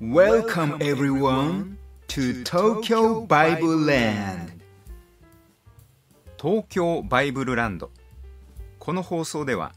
[0.00, 1.76] Welcome everyone
[2.08, 4.52] to Tokyo Bible Land.
[6.40, 7.90] 東京バイブルランド。
[8.78, 9.74] この放送では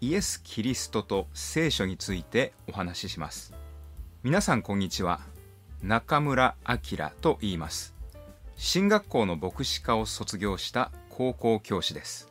[0.00, 3.52] イエス・キリストと聖書についてお話しします。
[4.22, 5.18] 皆さんこんにちは。
[5.82, 7.96] 中村明と言います。
[8.54, 12.28] 進学校の牧師科を卒業した高校教師です。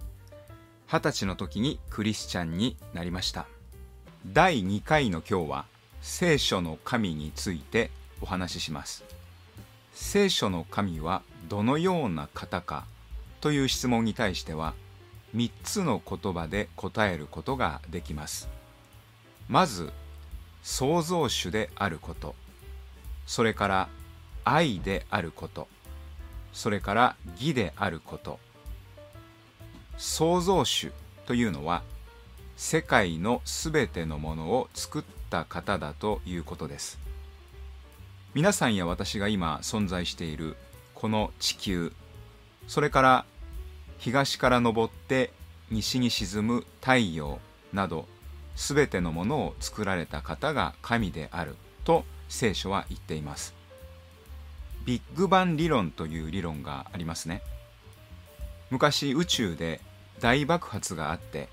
[0.88, 3.48] 二十歳の時にクリスチャンになりました。
[4.28, 5.72] 第2回の今日は
[6.05, 9.05] 聖書の神についてお話しします。
[9.93, 12.83] 聖書の神はどのような方か
[13.39, 14.73] という質問に対しては
[15.33, 18.50] 3つの言葉で答えることができます。
[19.47, 19.93] まず
[20.61, 22.36] 創造主であること。
[23.25, 23.89] それから
[24.43, 25.70] 愛であること。
[26.51, 28.39] それから義であること。
[29.97, 30.92] 創造主
[31.25, 31.81] というのは
[32.58, 37.00] 世界のすべてのものを作った方だということです。
[38.36, 40.56] 皆さんや私が今存在している
[40.94, 41.94] この地球
[42.67, 43.26] それから
[43.98, 45.31] 東から昇って
[45.70, 47.39] 西に沈む太陽
[47.73, 48.06] など
[48.56, 53.56] すべてのものを作られた方が神であると聖書は言っています。
[54.86, 57.42] ビッグバン理論という理論がありますね。
[58.70, 59.81] 昔宇宙で
[60.20, 61.50] 大爆発があって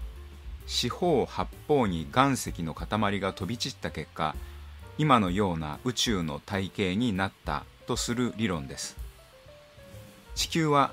[0.66, 4.34] 四方八方に岩石の塊が飛び散った結果
[4.98, 8.96] 今のような宇宙の体系になったとする理論です。
[10.34, 10.92] 地球は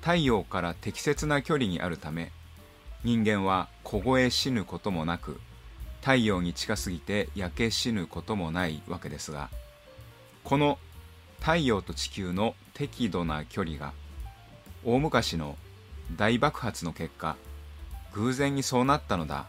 [0.00, 2.30] 太陽から適切な距離にあるため
[3.02, 5.40] 人間は凍え死ぬこともなく
[6.00, 9.50] 太陽に近すぎて焼け死ぬこともないわけですが
[10.44, 10.78] この
[11.40, 13.92] 太陽と地球の適度な距離が
[14.84, 15.56] 大昔の
[16.16, 17.36] 大爆発の結果
[18.16, 19.44] 偶然にそうなったのだ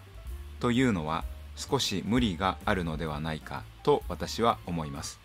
[0.59, 1.23] というのは
[1.55, 5.19] 少し無理があるのではないかと私は思います。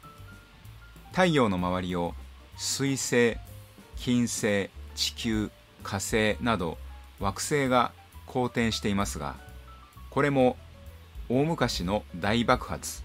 [1.11, 2.15] 太陽の周りを
[2.57, 3.37] 水星
[3.97, 5.51] 金星地球
[5.83, 6.79] 火星など
[7.19, 7.93] 惑星が
[8.27, 9.35] 公転していますが
[10.11, 10.57] これも
[11.29, 13.03] 大昔の大爆発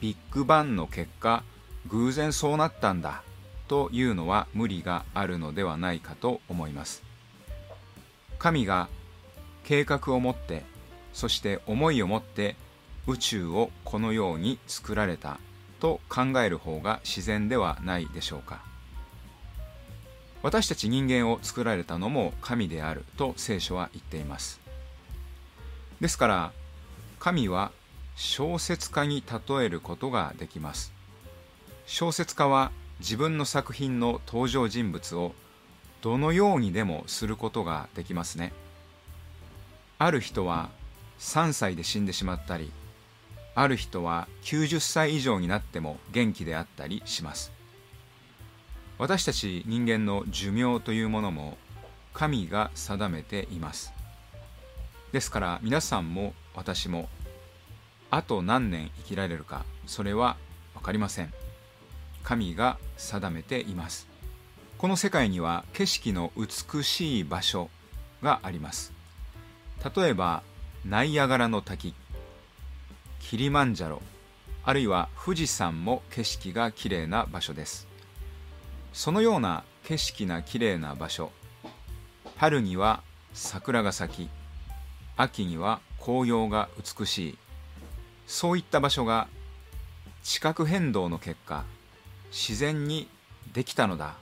[0.00, 1.42] ビッグバンの結果
[1.88, 3.22] 偶然そうなったんだ
[3.68, 7.02] というのは無理があるのではないかと思います。
[8.38, 8.88] 神が
[9.64, 10.64] 計画を持って
[11.12, 12.56] そして思いを持って
[13.06, 15.38] 宇宙をこのように作られた
[15.80, 18.62] と考える方が自然ではないでしょうか。
[20.42, 24.60] 私たち人間を作られたのも神であると聖書は言っています。
[26.00, 26.52] ですから
[27.20, 27.70] 神は
[28.16, 30.92] 小説家に例えることができます。
[31.86, 35.32] 小説家は自分の作品の登場人物を
[36.00, 38.52] どのようにでもすることができますね。
[40.04, 40.68] ある人は
[41.20, 42.72] 3歳で死んでしまったり
[43.54, 47.52] ある人は90歳以上になっても元気であったりします。
[48.98, 51.56] 私たち人間の寿命というものも
[52.14, 53.92] 神が定めています。
[55.12, 57.08] ですから皆さんも私も
[58.10, 60.36] あと何年生きられるかそれは
[60.74, 61.32] 分かりません。
[62.24, 64.08] 神が定めています。
[64.78, 67.70] この世界には景色の美しい場所
[68.20, 69.01] があります。
[69.96, 70.42] 例えば
[70.84, 71.94] ナイアガラの滝
[73.20, 74.02] キリマンジャロ
[74.64, 77.88] あるいは富士山も景色がきれいな場所です。
[78.92, 81.32] そのような景色なきれいな場所
[82.36, 84.30] 春には桜が咲き
[85.16, 87.38] 秋には紅葉が美しい
[88.26, 89.28] そういった場所が
[90.22, 91.64] 地殻変動の結果
[92.30, 93.08] 自然に
[93.52, 94.14] できたのだ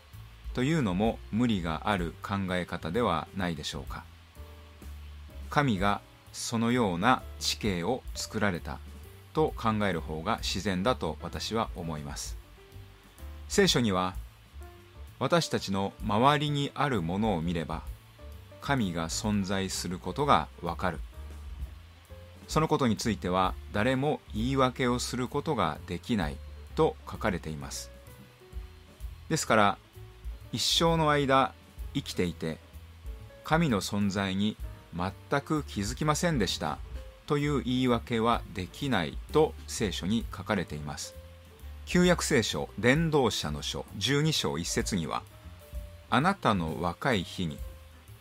[0.54, 4.04] というのも無理がある考え方ではないでしょうか。
[5.50, 6.00] 神が
[6.32, 8.78] そのような地形を作られた
[9.32, 12.38] と考える方が自然だと私は思います。
[13.48, 14.14] 聖書には
[15.18, 17.82] 私たちの周りにあるものを見れば
[18.60, 21.00] 神が存在することがわかる。
[22.46, 26.36] そのことについては誰も言い訳をすることができない
[26.74, 27.90] と書かれています。
[29.28, 29.78] ですから
[30.52, 31.52] 一生の間
[31.94, 32.58] 生きていて
[33.44, 34.56] 神の存在に
[34.96, 36.78] 全く気づきませんでした。
[37.26, 41.14] という言い訳はできないと聖書に書かれています。
[41.86, 45.22] 旧約聖書伝道者の書12章1節には
[46.08, 47.58] あなたの若い日に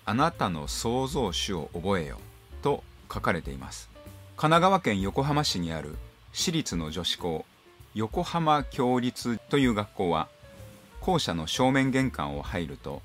[0.05, 2.19] あなたの創造主を覚えよ
[2.61, 3.89] と書かれています。
[4.37, 5.97] 神奈川県横浜市にある
[6.31, 7.45] 私立の女子校
[7.95, 10.29] 横浜共立という学校は
[11.01, 13.01] 校舎の正面玄関を入ると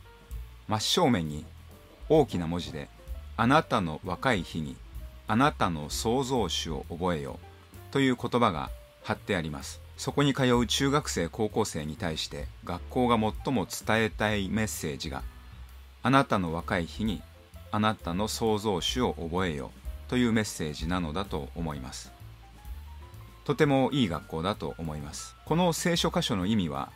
[0.68, 1.44] 真正面に
[2.08, 2.88] 大きな文字で
[3.36, 4.76] あなたの若い日に
[5.26, 7.40] あなたの創造主を覚えよ
[7.90, 8.70] という言葉が
[9.02, 9.80] 貼ってあります。
[9.96, 15.22] そこに通う中学生高校生に対して学校が最も伝えたいメッセージが
[16.02, 17.22] あなたの若い日に
[17.70, 19.70] あなたの創造主を覚えよ
[20.08, 22.12] というメッセージなのだと思います。
[23.44, 25.36] とてもいい学校だと思います。
[25.44, 26.90] この聖書箇所の意味は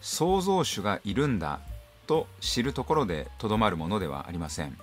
[0.00, 1.60] 創造主がいるんだ
[2.06, 4.76] と知るところでとどまるものではありません。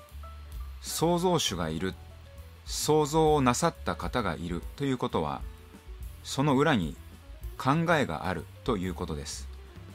[0.82, 1.94] 創造主がいる。
[2.66, 4.62] 創造をなさった方がいる。
[4.76, 5.42] ということは
[6.24, 6.96] その裏に
[7.58, 8.46] 考えがある。
[8.64, 9.48] ということです。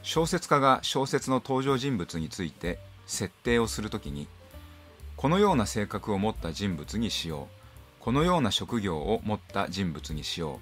[0.02, 4.26] 小説家が小説の登場人物について設定をするときに
[5.16, 7.62] このような性格を持った人物にしよう。
[8.00, 10.58] このような職業を持った人物にしよ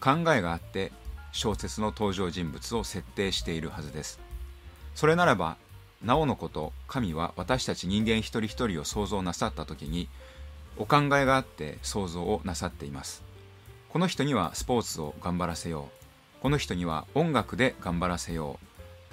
[0.00, 0.02] う。
[0.02, 0.92] 考えがあって
[1.32, 4.20] 小説の登場人物を設定しているはずです。
[4.94, 5.56] それならば
[6.02, 10.08] なおのこと神は私たち人間一人一人を創造なさった時に
[10.76, 13.24] お考えがあって創造をなさっています。
[13.90, 15.88] この人にはスポーツを頑張らせよ
[16.38, 16.42] う。
[16.42, 18.58] この人には音楽で頑張らせよ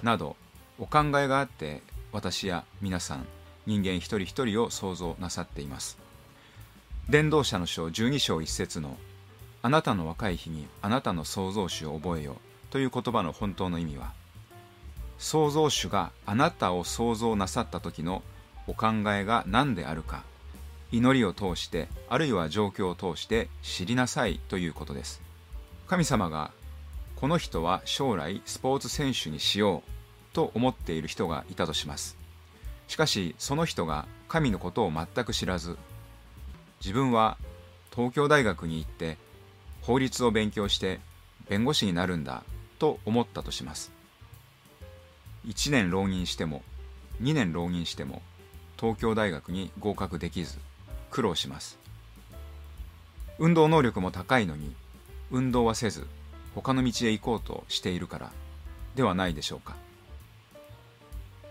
[0.02, 0.06] う。
[0.06, 0.36] など
[0.78, 3.26] お考えがあって私や皆さん
[3.66, 5.98] 人間一人一人を創造なさっています。
[7.08, 8.96] 伝道者の書12章1節の
[9.62, 12.36] 「あなたの若い日にあなたの創造主を覚えよ」
[12.70, 14.12] という言葉の本当の意味は
[15.18, 18.22] 創造主があなたを創造なさった時の
[18.66, 20.24] お考えが何であるか
[20.92, 25.20] 祈りを通してあるいは状況を通して知りなさいということです。
[25.86, 26.52] 神様が
[27.16, 29.90] この人は将来スポーツ選手にしよう
[30.34, 32.16] と思っている人がいたとします。
[32.88, 35.76] しかしその人が神のことを全く知らず
[36.80, 37.36] 自分は
[37.94, 39.16] 東京大学に行って
[39.82, 41.00] 法律を勉強して
[41.48, 42.44] 弁護士になるんだ
[42.78, 43.95] と思ったとします。
[45.46, 46.62] 1年浪人しても
[47.22, 48.20] 2年浪人しても
[48.78, 50.58] 東京大学に合格できず
[51.10, 51.78] 苦労します。
[53.38, 54.74] 運動能力も高いのに
[55.30, 56.06] 運動はせず
[56.54, 58.32] 他の道へ行こうとしているから
[58.94, 59.76] ではないでしょうか。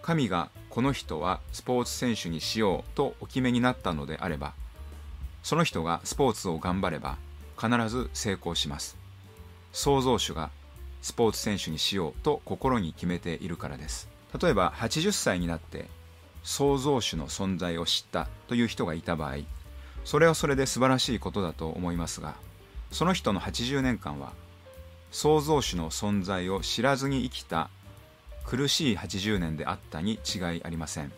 [0.02, 4.54] 神がこの人はスポーツ選手にしようとお決めになったのであれば
[5.42, 7.18] その人がスポーツを頑張れば
[7.58, 8.98] 必ず成功します。
[9.72, 10.52] 創造主が
[11.06, 14.10] スポーツ選手にしようと心に決めているからです。
[14.42, 15.86] 例えば80歳になって
[16.42, 19.36] 創造主の存在を知ったという人がいた場合
[20.04, 22.34] それはそれで素晴らしいことだと思いますが
[22.92, 24.34] その人の80年間は
[25.12, 27.70] 創造主の存在を知らずに生きた
[28.44, 31.12] 苦しい80年であったに違いありません。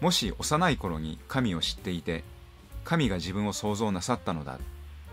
[0.00, 2.24] もし幼い頃に神を知っていて
[2.82, 4.58] 神が自分を創造なさったのだ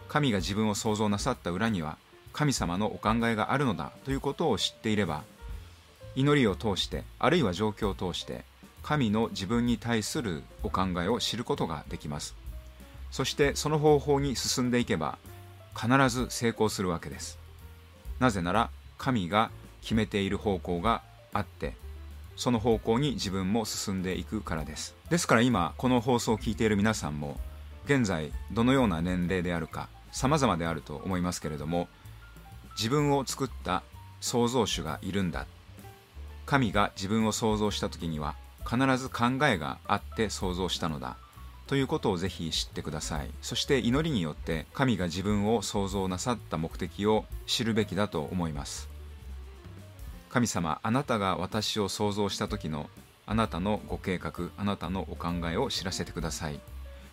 [0.07, 2.00] 神が自分を創造なさった裏には
[2.34, 5.24] 神様のお考えがあるのだということを知っていれば
[6.16, 8.44] 祈りを通してあるいは状況を通して
[8.81, 12.36] 神の自分に対するお考えを知ることができます。
[13.12, 15.18] そしてその方法に進んでいけば
[15.76, 17.40] 必ず成功するわけです。
[18.20, 21.02] なぜなら神が決めている方向が
[21.34, 21.76] あって
[22.36, 24.96] その方向に自分も進んでいくからです。
[25.10, 27.38] ですから今この放送を聞いている皆さんも
[27.86, 31.88] 現在どのような年齢であるか様々であると思いますけれども
[32.80, 33.84] 自分を作った
[34.22, 35.48] 創造主がいるんだ。
[36.46, 38.36] 神が自分を創造した時には
[38.66, 41.18] 必ず考えがあって創造したのだ。
[41.68, 43.30] ということをぜひ知ってください。
[43.42, 48.88] そして祈りによって神が自分を創造なさった目的を知るべきだと思います。
[50.30, 52.90] 神様あなたが私を創造した時の
[53.26, 56.62] あなたのご計画あなたのお考えを知らせてください。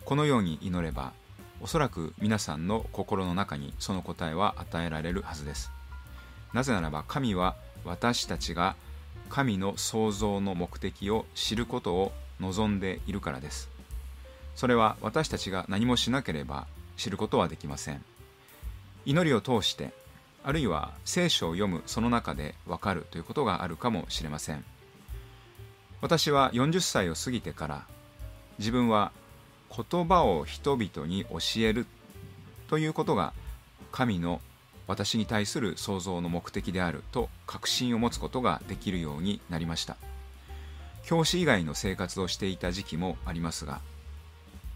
[0.05, 1.13] このように祈れば
[1.61, 5.71] おそらく皆さんの心の中にその答えは与えられるはずです。
[6.53, 8.77] なぜならば神は私たちが
[9.29, 13.69] 神の創造の目的を知ることを望んでいるからです。
[14.55, 18.05] それは私たちが何もしなければ知ることはできません。
[19.05, 19.93] 祈りを通して
[20.45, 24.65] あるいは聖書を読むその中でわかるということがあるかもしれません。
[26.01, 27.87] 私は40歳を過ぎてから
[28.59, 29.13] 自分は
[29.71, 31.87] 言葉を人々に教える
[32.69, 33.33] ということが
[33.93, 34.41] 神の
[34.87, 39.97] 私に対する創造の目的であると確信を持つことができるようになりました。
[41.07, 43.81] 教師以外の生活をしていた時期もありますが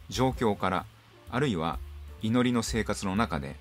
[0.08, 0.86] 状況から
[1.28, 1.80] あるいは
[2.22, 3.56] 祈りの生活の中で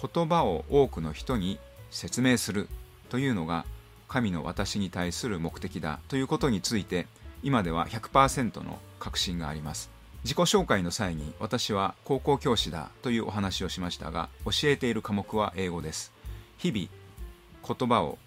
[0.00, 1.58] 言葉を多くの人に
[1.90, 2.68] 説明する
[3.08, 3.64] というのが
[4.06, 7.08] 神の私に対する目的だということについて
[7.42, 9.95] 今では100%の確信があります。
[10.26, 16.12] 自己紹介の際に私は高校教師だというお話をしましたが教えている科目は英語です。
[16.58, 18.18] 日々言葉を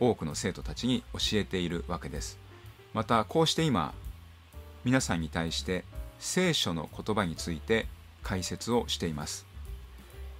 [0.00, 2.40] 多くの生徒たちに教えているわけです。
[2.92, 3.94] またこうして今
[4.82, 5.84] 皆さんに対して
[6.18, 7.86] 聖書の言葉について
[8.24, 9.46] 解説をしています。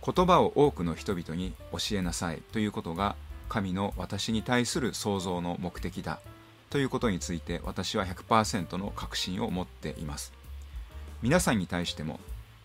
[0.05, 3.15] 言葉を多くの人々に教えなさいということが
[3.49, 6.19] 神の私に対する創造の目的だ
[6.71, 10.33] ということについて私は100%の確信を持っています。
[11.23, 12.21] 皆さんに対しても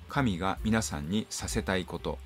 [0.07, 2.17] 神が皆さんにさせたいこと。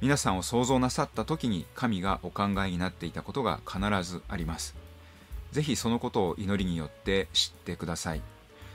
[0.00, 4.74] 皆さんを想像なさった時に神がお考えになっていたことが必ずあります。
[5.52, 8.22] ぜひそのことを祈りによって知ってください。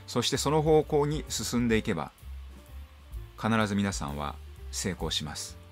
[0.06, 2.12] そしてその方向に進んでいけば
[3.40, 4.36] 必ず皆さんは
[4.70, 5.66] 成功します。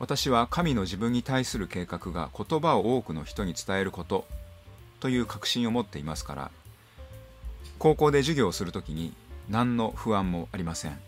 [0.00, 4.26] 私は神の自分に対する計画が言葉を多くの人に伝えること
[5.00, 6.50] という確信を持っていますから
[7.78, 9.12] 高校で授業をするときに
[9.48, 10.98] 何の不安もありません。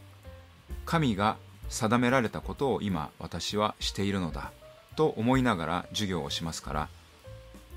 [0.84, 1.36] 神が
[1.68, 4.52] 定められたことを今私はしているのだ
[4.94, 6.88] と思いながら授業をしますから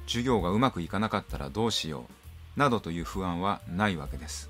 [0.05, 2.05] 授業がうまくいかなかったらどうしよ
[2.57, 4.49] うなどという不安はないわけです。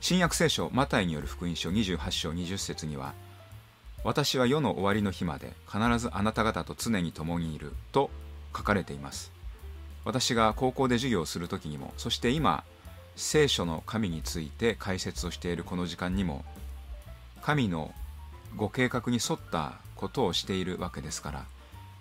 [0.00, 3.14] 新約聖書マタイによる福音書28章20節には
[4.02, 8.10] 私は世の終わりの日まで必ずあなた方と常に共にいると
[8.54, 9.32] 書かれています。
[10.04, 12.64] 私が高校で授業をする時にもそして今
[13.16, 16.44] 聖書の神について解説をしているこの時間にも
[17.42, 17.92] 神の
[18.56, 21.44] ご計画に沿ったことをしているわけですから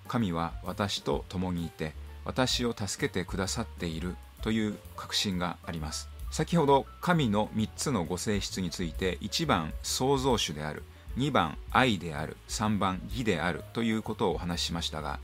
[0.07, 1.93] 神は私と共にいて
[2.25, 6.09] 私を助けてくださっているという確信があります。
[6.31, 10.83] 先ほど神の3つのご性質について1番創造主である
[11.17, 15.19] 2番愛である3番義であるということをお話ししましたが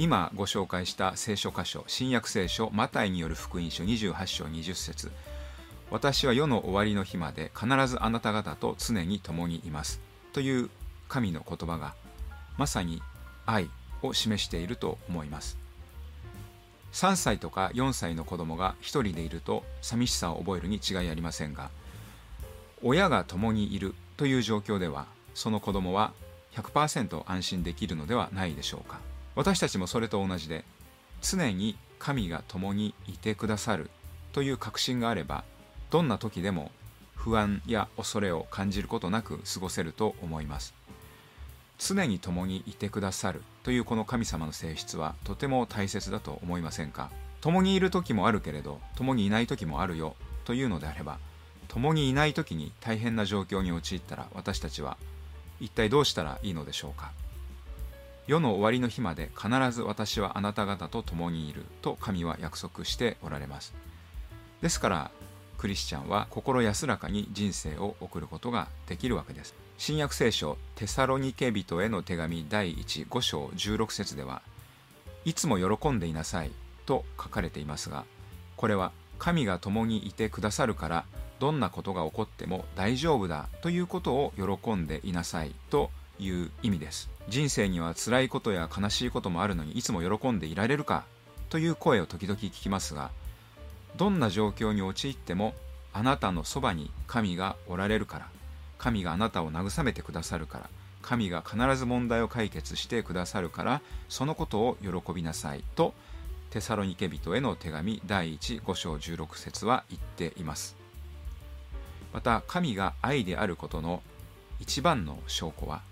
[0.00, 5.10] 今ご紹介した聖書箇所新約聖書マタイによる福音書28章20節。
[5.90, 10.00] 私は世の終わりの日まで必ずあなた方と常に共にいます。
[10.32, 10.70] という
[11.08, 11.96] 神の言葉が
[12.56, 13.02] まさに
[13.44, 13.68] 愛
[14.00, 15.58] を示していると思います。
[16.92, 21.70] 3歳とか4歳の子供が一人でいると寂しさを覚えるに違いありませんが
[22.84, 26.12] 親が共にいるという状況ではその子供は
[26.54, 29.00] 100%安心できるのではないでしょうか。
[29.38, 30.64] 私たちもそれと同じで
[31.22, 33.88] 常に神が共にいてくださる
[34.32, 35.44] という確信があれば
[35.90, 36.72] どんな時でも
[37.14, 40.74] 不安や恐れを感じることなく過ごせると思います。
[41.78, 47.08] 常に共にいてくださるというこの神様の性質はとても大切だと思いませんか？
[47.40, 50.16] 共にいる時もあるけれど共にいない時もあるよ
[50.46, 51.20] というのであれば
[51.68, 54.96] 共にいない時に大変な状況に陥ったら私たちは
[55.60, 57.12] 一体どうしたらいいのでしょうか？
[58.28, 63.74] 世の終わりの日まで必ず私はあなた方と共にいると神は約束しておられます。
[64.60, 65.10] ですから
[65.56, 69.54] クリスチャンは心安らかに人生を送ることができるわけです。
[69.78, 74.42] 新約聖書テサロニケ人への手紙第15章16節では
[75.24, 76.50] いつも喜んでいなさい
[76.84, 78.04] と書かれていますが
[78.56, 81.04] これは神が共にいてくださるから
[81.38, 87.17] どんなことが起こっても大丈夫だということを喜んでいなさいという意味です。
[87.28, 91.04] 人生には辛いことや悲しいこともあるのにいつも喜んでいられるか？
[91.50, 93.10] という声を時々聞きますが
[93.96, 95.54] どんな状況に陥っても
[95.92, 98.28] あなたのそばに神がおられるから
[98.78, 100.70] 神があなたを慰めてくださるから
[101.02, 105.62] 神が必ず問題を解決してくださるからそのことを喜びなさい。
[105.74, 105.94] と
[106.50, 110.76] テサロニケ人への手紙第15章16節は言っています。
[112.14, 114.02] また神が愛であることの
[114.60, 115.82] 一番の証拠は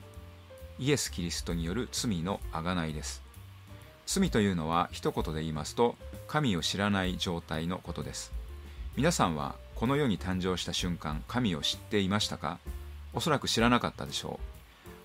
[0.78, 3.22] イエス・キリストによる罪の贖いです。
[4.06, 5.96] 罪というのは一言で言いますと
[6.28, 8.32] 神を知らない状態のことです。
[8.96, 12.58] 皆さんはこの世に誕生した瞬間神を知っていましたか？
[13.14, 14.38] おそらく知らなかったでしょ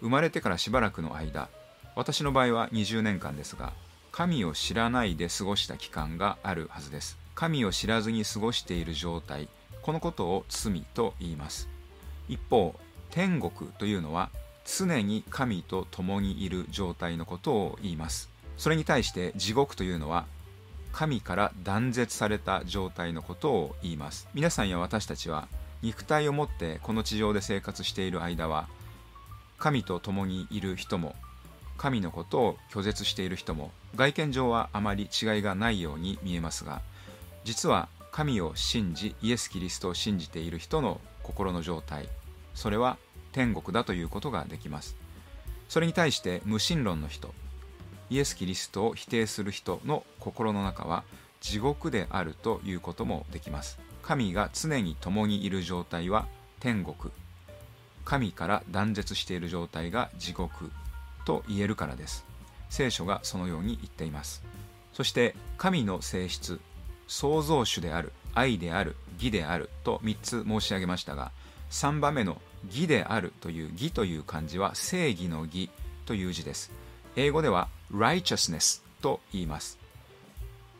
[0.02, 0.06] う。
[0.06, 1.50] 生まれてからしばらくの間
[1.96, 3.74] 私の場合は20年間ですが
[4.12, 7.18] 神を知らないで過ごした期間があるはずです。
[7.34, 9.48] 神を知らずに過ごしている状態
[9.82, 11.70] このことを罪と言います。
[12.30, 12.76] 一方
[13.10, 14.30] 天国というのは
[14.66, 18.30] 常に神と共にいる状態のことを言います。
[18.58, 20.26] それに対して地獄というのは
[20.92, 24.28] 神から断絶された状態のことを言います。
[24.34, 25.48] 皆さんや私たちは
[25.82, 28.68] 肉体を持ってこの地上で生活している間は
[29.58, 31.16] 神と共にいる人も
[31.78, 36.82] 神のことを拒絶している人も外見上はあまり違いがないように見えますが
[37.44, 42.08] 実は神を信じイエス・キリストを信じている人の心の状態
[42.54, 42.98] それは
[43.32, 44.96] 天国だということができます。
[45.70, 47.34] それに対して無神論の人
[48.10, 51.04] イエス・キリストを否定する人の心の中は
[51.40, 53.80] 地獄であるということもできます。
[54.04, 56.28] 神が常に共にいる状態は
[56.60, 57.14] 天国。
[58.04, 60.72] 神から断絶している状態が地獄
[61.26, 62.26] と言えるからです。
[62.70, 64.44] 聖書がそのように言っています。
[64.94, 66.60] そして神の性質
[67.08, 71.32] 創造主である愛である義であると3つ申し上げましたが
[71.70, 75.70] 3番目の義であるという義という漢字は正義の義
[76.06, 76.72] という字です。
[77.16, 79.78] 英語では righteousness と言います。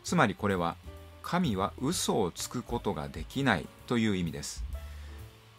[0.04, 0.76] つまりこれは
[1.22, 4.64] 神は嘘をつくことができないという意味です。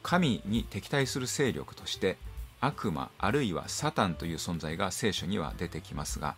[0.01, 2.18] 神に敵対する勢力として
[2.60, 6.36] 悪魔あるいはサタンという存在が聖書には出てきますが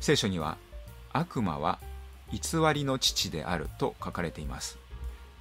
[0.00, 0.56] 聖書には
[1.12, 1.78] 悪魔は
[2.30, 2.40] 偽
[2.72, 4.78] りの父であると書かれています。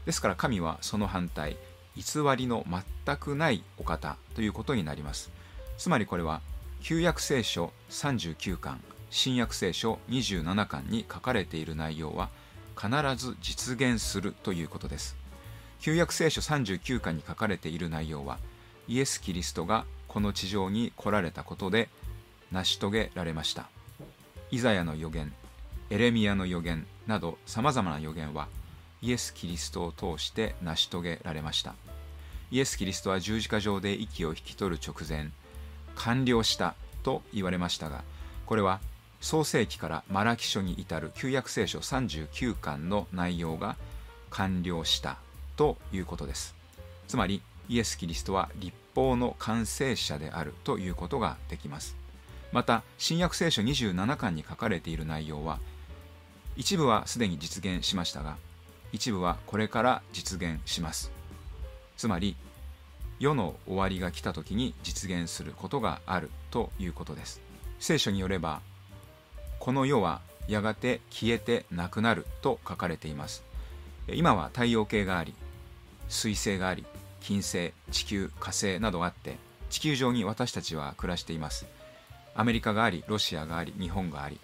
[0.06, 1.58] ですから神はその反対
[1.96, 2.66] 偽りの
[3.06, 5.32] 全くないお方ということになります。
[5.78, 6.42] つまりこれは
[6.82, 12.30] 旧約聖書39巻新約聖書27巻に書かれている内容は
[12.80, 15.18] 必ず実現するということです。
[15.80, 18.40] 旧約聖書39巻に書かれている内容は
[18.88, 21.90] イエス・キリストがこの地上に来られたことで
[22.52, 23.70] 成し遂げられました。
[24.50, 25.34] イザヤの予言
[25.90, 28.48] エレミアの予言などさまざまな予言は
[29.01, 31.75] イエス・キリストを通して成し遂げられました。
[32.51, 35.29] イエス・キリストは十字架上で息を引き取る直前
[35.96, 38.03] 完了したと言われましたが
[38.46, 38.81] これは
[39.22, 43.77] 創世記からマラキ書に至る旧約聖書39巻の内容が
[44.29, 45.17] 完了した
[45.55, 46.55] ということです。
[47.08, 51.96] つまりイエス・キリストは立法の完成者であるということができます。
[52.51, 55.60] また新約聖書27巻に書かれている内容は
[56.58, 58.36] 一部はすでに実現しましたが
[58.92, 61.12] 一部はこれから実現します。
[61.98, 62.36] つまり
[63.20, 67.42] 世の終わりが来た時に実現することがあるということです。
[67.80, 68.62] 聖書によれば
[69.60, 73.44] この世はやがて消えてなくなると書かれています。
[74.12, 75.36] 今は太陽系があり
[76.10, 76.86] 水星があり
[77.22, 79.38] 金星地球火星などあって
[79.70, 81.66] 地球上に私たちは暮らしています。
[82.34, 84.40] アメリカがありロシアがあり日本があり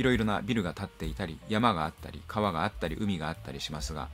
[0.00, 4.08] いろいろなビルが建っていたり山があったり川があったり海があったりしますが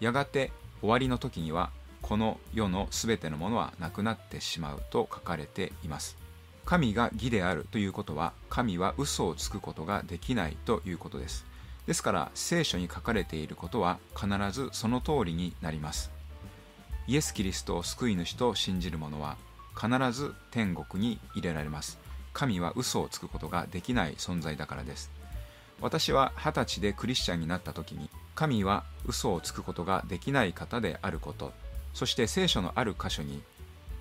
[0.00, 1.70] やがて終わりの時には
[2.02, 6.16] この世の全てのものはなくなってしまうと書かれています。
[6.64, 11.46] 神が義であるということは神は嘘をつくことができないということです。
[11.86, 16.10] ですから聖書に書かれていることは必ずその通りになります。
[17.06, 19.36] イエス・キリストを救い主と信じる者は
[19.74, 21.98] 必ず天国に入れられます。
[22.32, 25.17] 神は嘘をつくことができない存在だからです。
[25.80, 31.52] 私は二十歳でクリスチャンになった時に神は嘘をつくことができない方であること。
[31.94, 33.42] そして聖書のある箇所に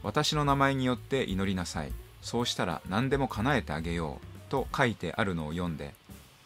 [0.04, 1.92] 私の名前によって祈りなさい。
[2.22, 4.38] そうしたら何でも叶えてあげよう。
[4.50, 5.94] と書いてあるのを読んで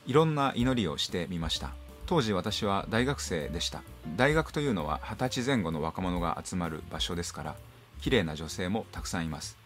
[0.08, 1.72] いろんな祈りをしてみました。
[2.08, 3.84] 当時私は大学生でした。
[4.18, 7.56] 大学というのは二十歳前後の若者が集まる場所ですから
[8.02, 9.58] 綺麗な女性もたくさんいます。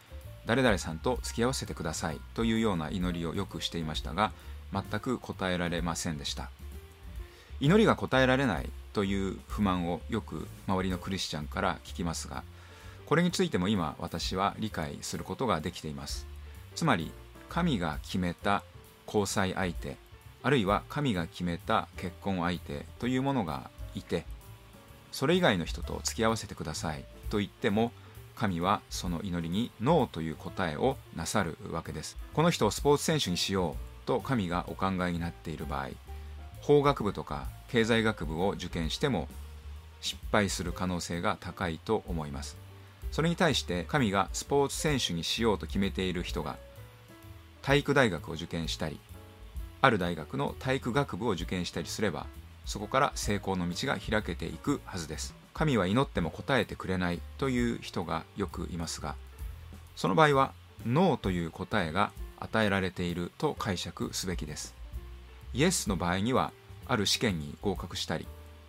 [0.45, 2.19] 誰々さんと付き合わせてください。
[2.33, 4.31] というような祈りをよくしていましたが
[4.73, 6.49] 全く答えられませんでした。
[7.59, 12.43] 祈りが答えられないという不満をよく周りのクリスチャンから聞きますが
[13.05, 16.27] これについても今私は理解することができています。
[16.75, 17.11] つまり
[17.47, 18.63] 神が決めた
[19.07, 19.97] 交際相手
[20.43, 24.25] あるいは神が決めた結婚相手というものがいて
[25.11, 27.91] それ以外の人と付き合わせてくださいと言っても
[28.35, 32.17] 神はその祈りにノーという答えをなさるわけです。
[32.33, 35.89] この人をスポーツ選手にしようと神がお考えになっている場合
[36.61, 39.27] 法学部とか経済学部を受験しても
[40.01, 42.57] 失敗する可能性が高いと思います。
[43.11, 46.57] それに対して神がスポーツ選手にしようと決めている人が
[47.61, 48.99] 体育大学を受験したり
[49.81, 52.25] ある大学の体育学部を受験したりすれば
[52.65, 55.45] そこから成功の道が開けていくはずです。
[55.55, 59.15] 神は祈っても答えてくれないという人がよくいますが
[59.95, 60.51] その場合は
[60.85, 64.75] ノーという答えが与えられていると解釈すべきです。
[65.53, 66.51] イエスの場合には
[66.87, 68.27] ある試験に合格したり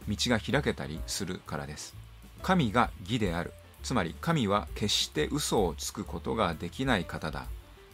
[0.08, 1.94] 道が開けたりするからです。
[2.42, 3.52] 神が義である。
[3.82, 7.46] つまり神は決して嘘をつくことができない方だ。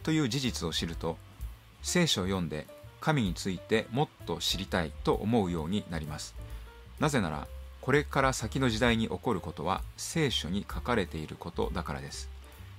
[0.03, 1.17] という事実を知ると
[1.81, 2.67] 聖書を読んで
[2.99, 6.35] 神についてもっと知りたいと思うようになります。
[6.99, 7.47] なぜなら
[7.81, 12.29] これから先の時代に起こることは聖書に書かれていることだからです。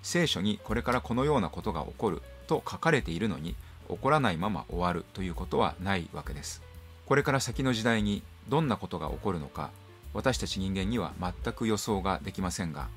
[0.02, 2.22] 聖書にこれからこのようなことが起こる。
[2.46, 3.54] と書かれているのに
[3.88, 6.62] 起こらないまま終わるということはないわけです。
[7.07, 9.70] これから先の時代にどんなことが起こるのか
[10.14, 12.88] 私たち人間には全く予想ができませんが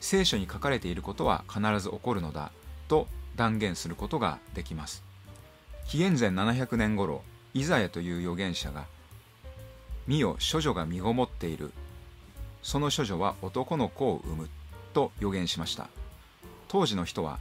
[0.00, 2.52] 聖書に書かれていることは必ず起こるのだ
[2.88, 5.04] と断言することができます。
[5.86, 8.86] 紀元前700年頃イザヤという預言者が
[10.06, 11.72] 見よ処女が身ごもっている。
[12.62, 14.48] その処女は男の子を産む
[14.92, 15.88] と予言しました。
[16.68, 17.38] 当時の人は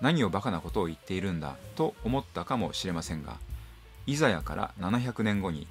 [0.00, 3.36] 何をバカなことを言っているんだと思ったかもしれませんが
[4.06, 5.66] イザヤから700年後に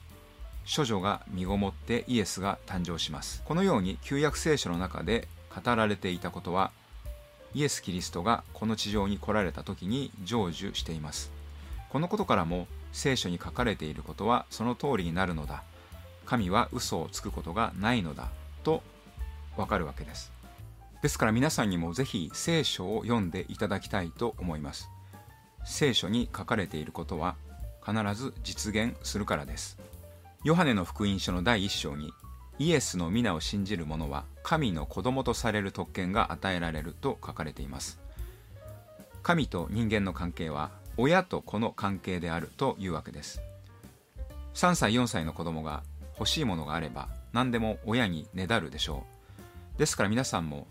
[0.74, 3.42] 処女が身ごもってイエスが誕生します。
[3.44, 6.72] このように旧約聖書の中で語られていたことは
[7.56, 11.32] イエス・キリストがこの地上に来られた時に成就しています。
[11.90, 15.64] このことからも聖書に書かれていることはその通りになるのだ。
[16.26, 18.30] 神は嘘をつくことがないのだ
[18.64, 18.84] と
[19.58, 20.32] わかるわけです。
[21.02, 24.90] ですから皆さんにもぜひ聖書を読んでいただきたいと思います。
[25.64, 27.36] 聖書に書かれていることは
[27.86, 29.78] 必ず実現するからです。
[30.44, 32.12] ヨハネの福音書の第一章に
[32.60, 37.98] イエスの皆を信じる者は神の子供とされる特権が与えられると書かれています。
[39.24, 43.42] 神と人間の関係は親と子の関係であるというわけです。
[44.54, 45.84] 3歳4歳の子供が
[46.18, 49.06] 欲しいものがあれば何でも親にねだるでしょ
[49.78, 49.80] う。
[49.80, 50.68] ですから皆さんも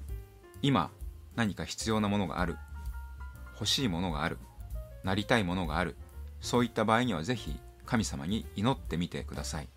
[0.62, 0.90] 今
[1.36, 2.56] 何か必要なものがある。
[3.54, 4.38] 欲しいものがある。
[5.04, 5.96] なりたいものがある。
[6.40, 9.68] そういった場合にはぜひ神様に祈ってみてください。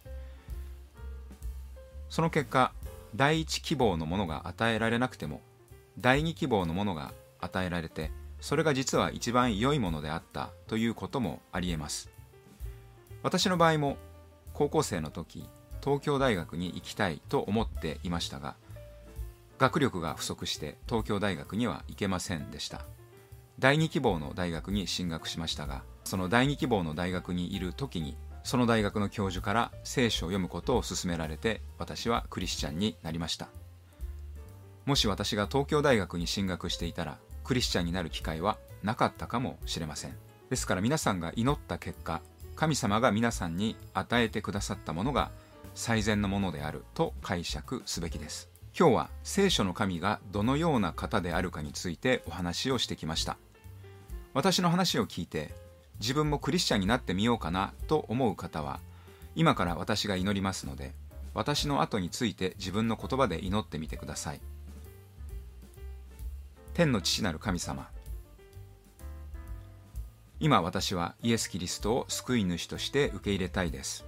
[2.10, 2.74] その結果
[3.16, 5.42] 第一希望のものが与えられなくても
[5.98, 12.10] 第二希望のものが与えられてそれが実は一番良いものであったということもありえます。
[13.24, 13.98] 私の場合も
[14.54, 15.48] 高校生の時
[15.84, 18.56] 東京大学に行きたいと思っていましたが
[19.62, 22.82] 学力が不足して東京大学には行けませんでした。
[23.60, 33.50] 第二希望の大学に進学しましたがその第二希望の大学にいる時にその大学の教授から聖書を読むことを勧められて私はクリスチャンになりました。
[34.88, 40.16] もし私が東京大学に進学していたらクリスチャンになる機会はなかったかもしれません。
[40.50, 42.24] ですから皆さんが祈った結果
[42.56, 45.30] 神様が皆さんに与えてくださったものが
[45.76, 48.51] 最善のものであると解釈すべきです。
[48.78, 53.38] 今日は聖書の神がどのような方であるかについてお話をしてきました。
[54.34, 55.54] 私の話を聞いて
[56.00, 58.80] 自分もクリスチャンになってみようかなと思う方は
[59.36, 60.94] 今から私が祈りますので
[61.34, 64.42] 私の後について自分の言葉で祈ってみてください。
[66.74, 67.90] 天の父なる神様
[70.40, 74.06] 今私はイエス・キリストを救い主として受け入れたいです。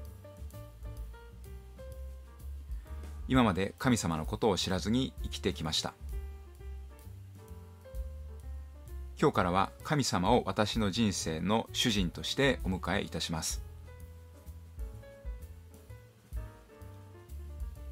[3.28, 5.94] 今まで神様のことを知らずに生きてきました。
[9.20, 13.64] 今日からは神様を私の人生の主人としてお迎えいたします。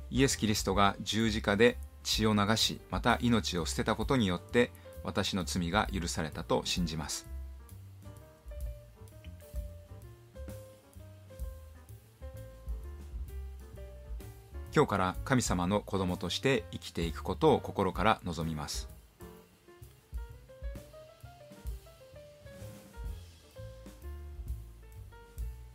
[0.10, 4.72] イエス・キリストが十字架で血を流しまた命を捨てたことによって
[5.04, 7.31] 私の罪が許されたと信じます。
[14.74, 18.88] 今日から神様の子供として生きていくことを心から望みます。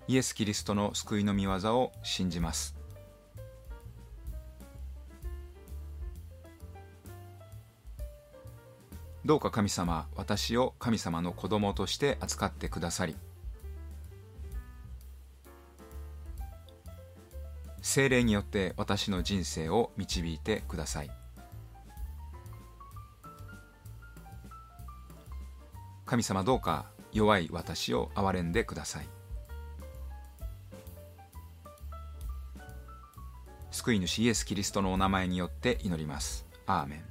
[0.08, 2.74] イエス・キリストの救いの御業を信じます。
[9.26, 13.16] どうか神様私を神様の子供として扱ってくださり
[17.86, 21.10] 精霊によって私の人生を導いてください。
[26.04, 29.08] 神様どうか弱い私を憐れんでください。
[33.70, 36.44] 救い主イエス・キリストのお名前によって祈ります。
[36.66, 37.04] アーメン。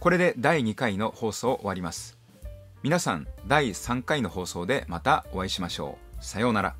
[0.00, 2.19] これで第2回の放送を終わります。
[2.82, 6.24] 皆さん第3回の放送でまたお会いしましょう。
[6.24, 6.76] さようなら。